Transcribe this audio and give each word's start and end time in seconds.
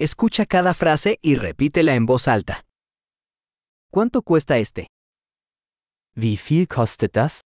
Escucha 0.00 0.46
cada 0.46 0.74
frase 0.74 1.18
y 1.22 1.34
repítela 1.34 1.96
en 1.96 2.06
voz 2.06 2.28
alta. 2.28 2.64
¿Cuánto 3.90 4.22
cuesta 4.22 4.56
este? 4.58 4.86
Wie 6.14 6.36
viel 6.36 6.68
kostet 6.68 7.14
das? 7.14 7.40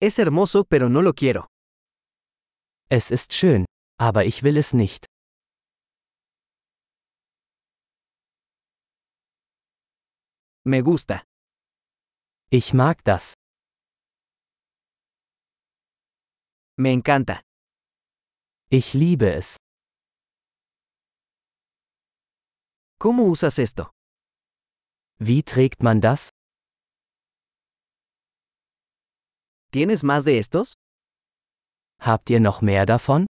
Es 0.00 0.18
hermoso 0.18 0.64
pero 0.64 0.88
no 0.88 1.02
lo 1.02 1.12
quiero. 1.12 1.46
Es 2.88 3.10
ist 3.10 3.34
schön, 3.34 3.66
aber 3.98 4.24
ich 4.24 4.42
will 4.42 4.56
es 4.56 4.72
nicht. 4.72 5.04
Me 10.64 10.80
gusta. 10.80 11.22
Ich 12.50 12.72
mag 12.72 13.04
das. 13.04 13.34
Me 16.78 16.92
encanta. 16.92 17.42
Ich 18.74 18.94
liebe 18.94 19.34
es. 19.34 19.58
¿Cómo 22.98 23.24
usas 23.24 23.58
esto? 23.58 23.90
Wie 25.18 25.42
trägt 25.42 25.82
man 25.82 26.00
das? 26.00 26.30
¿Tienes 29.70 30.02
más 30.02 30.24
de 30.24 30.38
estos? 30.38 30.72
Habt 32.00 32.30
ihr 32.30 32.40
noch 32.40 32.62
mehr 32.62 32.86
davon? 32.86 33.26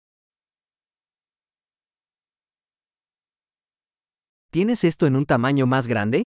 ¿Tienes 4.52 4.84
esto 4.84 5.06
en 5.06 5.16
un 5.16 5.24
tamaño 5.24 5.64
más 5.64 5.86
grande? 5.86 6.22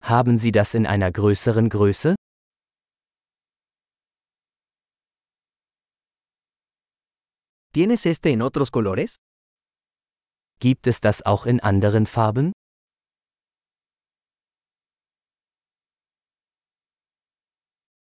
Haben 0.00 0.38
Sie 0.38 0.50
das 0.50 0.72
in 0.74 0.86
einer 0.86 1.12
größeren 1.12 1.68
Größe? 1.68 2.14
¿Tienes 7.76 8.06
este 8.06 8.30
en 8.30 8.40
otros 8.40 8.70
colores? 8.70 9.18
Gibt 10.60 10.86
es 10.86 11.02
das 11.02 11.20
auch 11.26 11.44
in 11.44 11.60
anderen 11.60 12.06
Farben? 12.06 12.52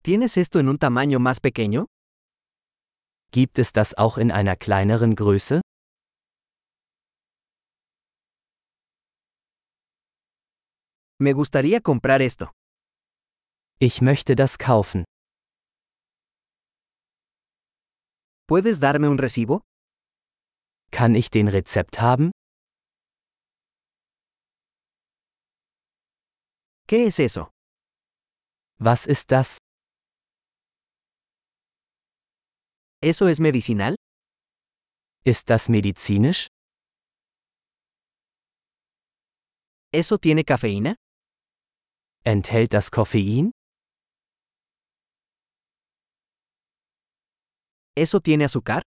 ¿Tienes 0.02 0.36
esto 0.36 0.58
en 0.58 0.68
un 0.68 0.78
tamaño 0.78 1.20
más 1.20 1.38
pequeño? 1.38 1.86
Gibt 3.30 3.60
es 3.60 3.72
das 3.72 3.94
auch 3.96 4.18
in 4.18 4.32
einer 4.32 4.56
kleineren 4.56 5.14
Größe? 5.14 5.60
Me 11.20 11.32
gustaría 11.32 11.80
comprar 11.80 12.20
esto. 12.20 12.50
Ich 13.78 14.02
möchte 14.02 14.34
das 14.34 14.58
kaufen. 14.58 15.04
¿Puedes 18.50 18.80
darme 18.80 19.08
un 19.08 19.16
recibo? 19.16 19.62
Kann 20.90 21.14
ich 21.14 21.30
den 21.30 21.48
Rezept 21.48 22.00
haben? 22.00 22.30
¿Qué 26.86 27.06
es 27.06 27.18
eso? 27.18 27.50
Was 28.78 29.06
ist 29.06 29.30
das? 29.30 29.58
¿Eso 33.02 33.28
es 33.28 33.38
medicinal? 33.40 33.94
Ist 35.24 35.48
das 35.50 35.68
medizinisch? 35.68 36.48
¿Eso 39.92 40.18
tiene 40.18 40.44
cafeína? 40.44 40.94
Enthält 42.24 42.74
das 42.74 42.90
Koffein? 42.90 43.50
¿Eso 47.96 48.20
tiene 48.20 48.44
azúcar? 48.44 48.82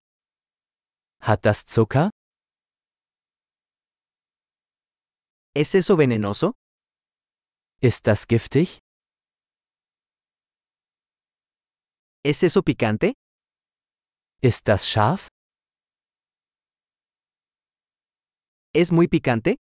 Hat 1.26 1.46
das 1.46 1.64
Zucker? 1.66 2.10
¿Es 5.56 5.74
eso 5.74 5.98
venenoso? 5.98 6.52
Ist 7.82 8.08
das 8.08 8.28
giftig? 8.28 8.80
¿Es 12.26 12.44
eso 12.44 12.62
picante? 12.62 13.14
Ist 14.42 14.68
das 14.68 14.90
scharf? 14.90 15.28
¿Es 18.74 18.92
muy 18.92 19.08
picante? 19.08 19.56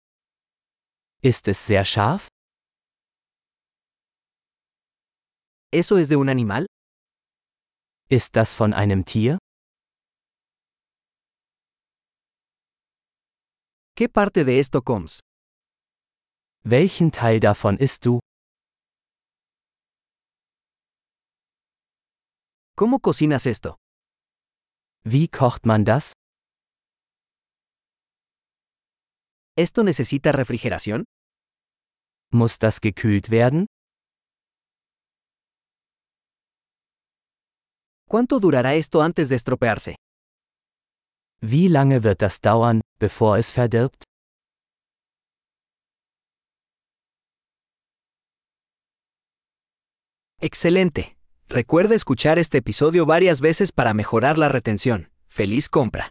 Ist 1.23 1.47
es 1.49 1.67
sehr 1.67 1.85
scharf? 1.85 2.29
¿Eso 5.73 5.99
es 5.99 6.09
de 6.09 6.17
un 6.17 6.31
animal? 6.31 6.65
Ist 8.09 8.35
das 8.37 8.55
von 8.55 8.73
einem 8.73 9.05
Tier? 9.05 9.39
¿Qué 14.01 14.09
parte 14.09 14.47
de 14.47 14.61
esto 14.61 14.81
comes? 14.81 15.21
Welchen 16.65 17.11
Teil 17.11 17.39
davon 17.39 17.77
isst 17.79 18.03
du? 18.07 18.21
¿Cómo 22.75 23.01
cocinas 23.01 23.45
esto? 23.45 23.77
Wie 25.05 25.29
kocht 25.29 25.67
man 25.67 25.85
das? 25.85 26.15
¿Esto 29.55 29.83
necesita 29.85 30.33
refrigeración? 30.33 31.05
Muss 32.33 32.59
das 32.59 32.81
gekühlt 32.81 33.29
werden? 33.29 33.67
¿Cuánto 38.09 38.41
durará 38.41 38.75
esto 38.77 39.03
antes 39.03 39.29
de 39.29 39.37
estropearse? 39.37 39.97
Wie 41.43 41.69
lange 41.69 42.03
wird 42.03 42.23
das 42.23 42.41
dauern, 42.41 42.80
bevor 43.01 43.41
verdirbt? 43.57 44.05
Excelente. 50.43 51.17
Recuerda 51.49 51.95
escuchar 51.95 52.39
este 52.39 52.59
episodio 52.59 53.05
varias 53.05 53.41
veces 53.41 53.73
para 53.73 53.93
mejorar 53.93 54.39
la 54.39 54.49
retención. 54.49 55.11
¡Feliz 55.29 55.69
compra! 55.69 56.09